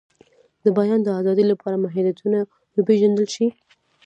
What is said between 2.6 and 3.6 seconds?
وپیژندل شي.